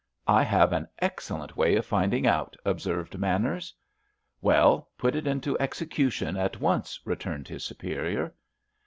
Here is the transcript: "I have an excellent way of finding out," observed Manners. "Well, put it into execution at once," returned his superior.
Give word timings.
"I 0.25 0.41
have 0.41 0.73
an 0.73 0.87
excellent 0.97 1.55
way 1.55 1.75
of 1.75 1.85
finding 1.85 2.25
out," 2.25 2.55
observed 2.65 3.19
Manners. 3.19 3.75
"Well, 4.41 4.89
put 4.97 5.15
it 5.15 5.27
into 5.27 5.59
execution 5.59 6.37
at 6.37 6.59
once," 6.59 6.99
returned 7.05 7.47
his 7.47 7.63
superior. 7.63 8.33